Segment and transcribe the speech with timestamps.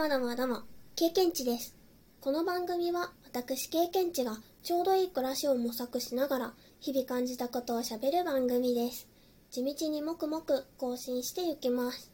[0.00, 0.62] もどもども、
[0.96, 1.76] 経験値です。
[2.22, 9.06] この番組は私経験値がちょうどいい暮らしを模索しながら日々感じたことをしゃべる番組です。
[9.50, 12.10] 地道にもくもく更新していきます。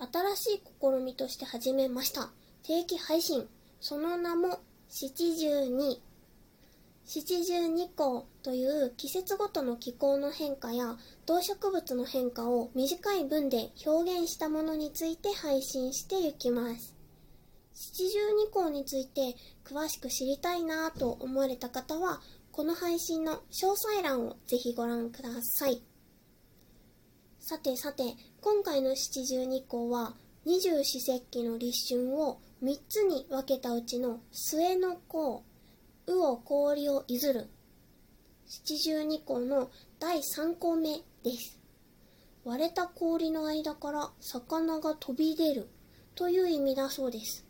[0.00, 2.30] 新しい試みとして始めました。
[2.64, 3.46] 定期配信。
[3.80, 6.02] その名も七十二。
[7.06, 10.96] 七十二項という季節ごとの気候の変化や
[11.26, 16.94] 動植物の変化を短い文で表現したものについて配信していきます。
[17.74, 22.20] 七十二項について詳しく知りたいなと思われた方は
[22.52, 25.82] この配信の詳細欄をぜひご覧ください。
[27.38, 28.04] さてさて、
[28.40, 30.14] 今回の七十二項は
[30.46, 35.42] 二十四節気の立春を3つに分けたうちの末の項、
[36.06, 37.48] うを氷をいずる。
[38.46, 41.58] 七十二項の第3項目です。
[42.44, 45.68] 割れた氷の間から魚が飛び出る
[46.14, 47.46] という意味だそうです。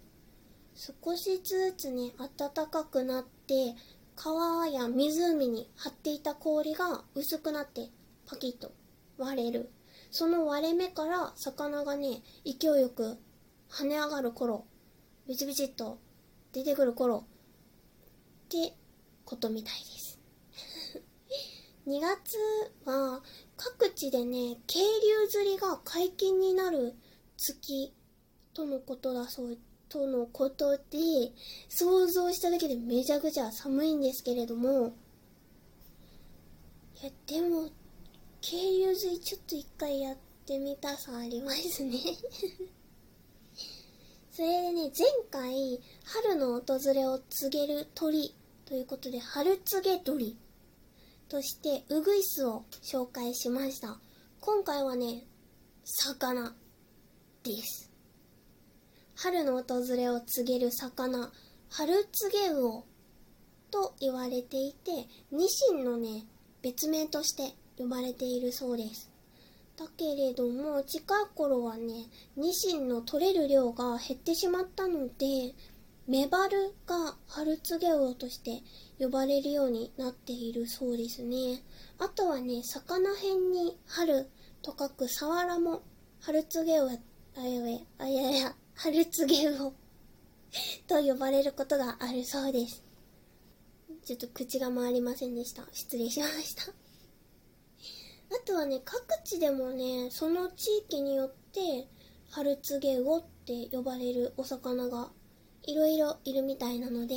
[0.74, 3.74] 少しずつね、暖かくなって、
[4.16, 7.90] 川や湖に張っていた氷が薄くなって
[8.26, 8.72] パキッと
[9.18, 9.70] 割れる。
[10.12, 13.18] その割れ目から魚がね、勢いよく
[13.68, 14.64] 跳ね上がる頃、
[15.26, 15.98] ビチビチっと
[16.52, 17.24] 出てくる頃
[18.62, 18.76] って
[19.24, 20.20] ことみたいです。
[21.88, 22.38] 2月
[22.84, 23.22] は
[23.56, 26.94] 各地でね、渓流釣りが解禁になる
[27.36, 27.92] 月
[28.52, 30.82] とのことだそう、とのことで、
[31.68, 34.94] 想像しただけでめちゃくちゃ寒いんですけれども、
[37.02, 37.70] いや、でも、
[38.40, 40.16] 渓流釣りちょっと一回やっ
[40.46, 41.98] てみたさありますね。
[44.30, 48.34] それでね、前回、春の訪れを告げる鳥
[48.66, 50.38] ということで、春告げ鳥
[51.28, 54.00] として、ウグイスを紹介しました。
[54.40, 55.26] 今回はね、
[55.84, 56.54] 魚
[57.42, 57.90] です。
[59.16, 61.30] 春の訪れを告げる魚、
[61.68, 62.84] 春告げ魚
[63.70, 66.24] と言われていて、ニシンのね、
[66.62, 69.10] 別名として呼ばれているそうです。
[69.76, 72.06] だけれども、近い頃はね、
[72.36, 75.54] ニシンの取れる量が減ってしまったので、
[76.06, 78.62] メバルが春告げ魚として
[78.98, 81.62] 呼ばれるようになっているそうですね。
[81.98, 84.28] あとはね、魚辺に春
[84.60, 85.82] と書くサワラも
[86.20, 86.98] 春告げ魚、
[87.38, 89.72] あやや、あやや、春告魚
[90.86, 92.82] と呼ばれることがあるそうです。
[94.04, 95.66] ちょっと口が回りませんでした。
[95.72, 96.64] 失礼しました。
[96.70, 96.74] あ
[98.44, 101.88] とはね、各地でもね、その地域によって、
[102.28, 105.10] 春告げ魚って呼ばれるお魚が
[105.66, 107.14] いろいろいるみたいなので、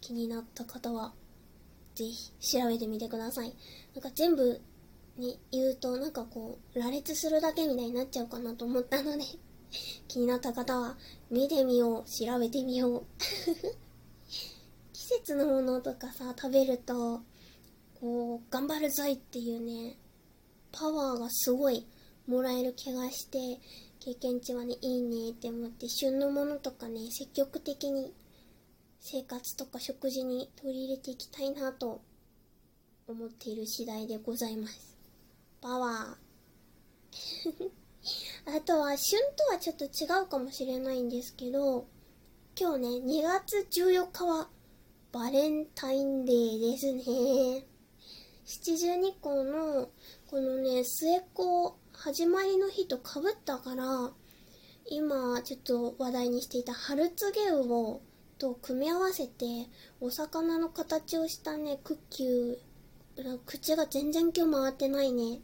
[0.00, 1.12] 気になった方は、
[1.94, 3.54] ぜひ調べてみてください。
[3.94, 4.60] なんか全部
[5.16, 9.24] に言うと、なんかこう、羅列するだけみたいになっちゃうかなと思ったので、
[10.08, 10.96] 気になった方は、
[11.30, 13.04] 見てみよう、調べてみよう。
[14.92, 17.20] 季節のものとかさ、食べると、
[18.00, 19.96] こう、頑張るぞいっていうね、
[20.72, 21.86] パワーがすごい
[22.26, 23.60] もらえる気がして、
[24.00, 28.14] 経験値はね、いいねって思って、旬のものとかね、積極的に
[28.98, 32.00] 生活とか食事に取り入れていきたいなと
[33.06, 34.96] 思っている次第でございます。
[35.60, 37.70] パワー。
[38.56, 41.86] あとは、旬とはちょっと違うかもしれないんですけど、
[42.58, 44.48] 今日ね、2月14日は
[45.12, 47.66] バレンタインデーですね。
[48.46, 49.90] 七十二項の
[50.26, 54.10] このね、末っ子始まりの日とかぶったから、
[54.86, 58.00] 今ちょっと話題にしていた春告げ魚
[58.38, 59.44] と組み合わせて、
[60.00, 62.56] お魚の形をしたね、クッキー、
[63.44, 65.40] 口が全然今日回ってないね。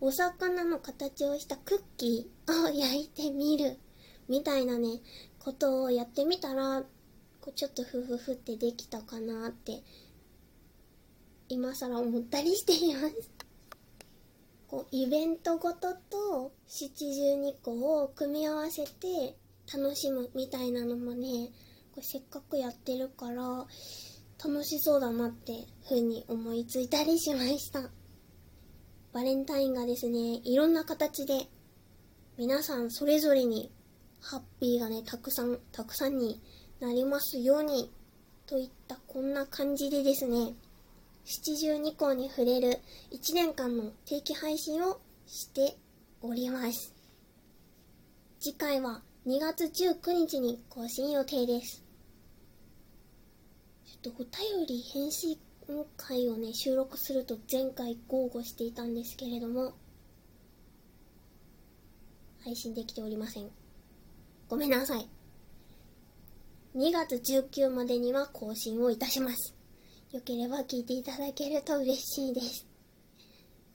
[0.00, 3.76] お魚の形をしたクッキーを焼いてみる。
[4.28, 5.00] みたいなね、
[5.40, 6.84] ことをやってみたら、
[7.40, 9.82] こうちょっとふふふってできたかなって、
[11.48, 13.47] 今更思ったりしています。
[14.68, 19.36] こう、イベントごとと七十二個を組み合わせて
[19.72, 21.48] 楽しむみたいなのもね、
[21.94, 23.66] こうせっかくやってるから、
[24.44, 27.90] 楽しそうだなってふうに思いついたりしました。
[29.12, 31.48] バレンタインがですね、いろんな形で、
[32.36, 33.72] 皆さんそれぞれに、
[34.20, 36.40] ハッピーがね、たくさん、たくさんに
[36.78, 37.90] なりますように、
[38.46, 40.54] といったこんな感じでですね、
[41.30, 42.78] 七十二項に触れる
[43.10, 45.76] 1年間の定期配信をして
[46.22, 46.94] おります。
[48.40, 51.84] 次回は2月19日に更新予定です。
[53.84, 55.38] ちょっとお便り返信
[55.98, 59.74] 会をね、収録すると前回豪語していたんですけれども、
[62.42, 63.50] 配信できておりません。
[64.48, 65.06] ごめんなさい。
[66.74, 69.57] 2月19までには更新をいたします。
[70.10, 72.66] よければ聞いていただけると嬉しいです。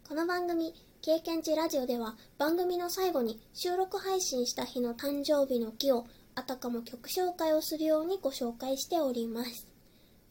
[0.07, 9.67] この番組、経験値ラジオでは番組の最後に収録配信した日の誕生日の木をあたかも曲紹介をするようにご紹介しております。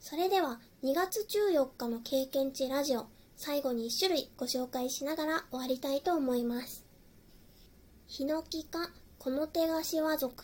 [0.00, 3.06] それでは2月14日の経験値ラジオ
[3.36, 6.84] 最後に1種類ご紹介しながら終わりたいと思います。
[8.08, 8.90] ヒノキ科
[9.20, 10.42] この手菓子は族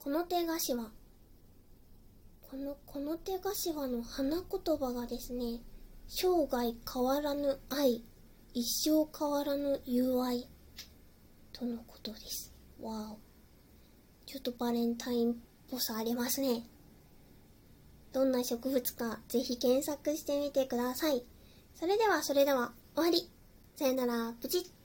[0.00, 0.90] この手菓子は
[2.50, 5.60] このこの手菓子はの花言葉がですね
[6.08, 8.02] 生涯変わらぬ愛
[8.52, 10.48] 一生変わらぬ友愛
[11.52, 12.52] とのことです。
[12.82, 13.18] わお。
[14.26, 15.36] ちょっとバレンタインっ
[15.70, 16.64] ぽさありますね。
[18.12, 21.24] どんな植物かぜひ検索してみてください。
[21.76, 23.30] それではそれでは終わり。
[23.76, 24.79] さよなら、プチッ。